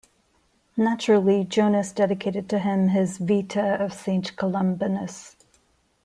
Naturally 0.77 1.43
Jonas 1.43 1.91
dedicated 1.91 2.49
to 2.49 2.57
him 2.57 2.87
his 2.87 3.19
"vita" 3.19 3.75
of 3.79 3.93
Saint 3.93 4.35
Columbanus. 4.35 5.35